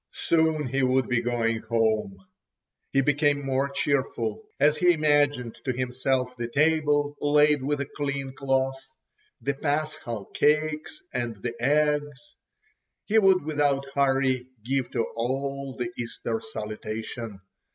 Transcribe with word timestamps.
Soon 0.13 0.65
he 0.65 0.81
would 0.81 1.07
be 1.07 1.21
going 1.21 1.59
home. 1.69 2.25
He 2.91 3.01
became 3.01 3.45
more 3.45 3.69
cheerful 3.69 4.43
as 4.59 4.75
he 4.77 4.93
imagined 4.93 5.59
to 5.63 5.73
himself 5.77 6.35
the 6.37 6.47
table 6.47 7.15
laid 7.21 7.61
with 7.61 7.81
a 7.81 7.85
clean 7.85 8.33
cloth, 8.33 8.83
the 9.41 9.53
paschal 9.53 10.25
cakes 10.33 11.03
and 11.13 11.35
the 11.43 11.53
eggs. 11.61 12.33
He 13.05 13.19
would 13.19 13.45
without 13.45 13.85
hurry 13.93 14.47
give 14.65 14.89
to 14.89 15.03
all 15.15 15.75
the 15.77 15.91
Easter 15.95 16.41
salutation. 16.51 17.39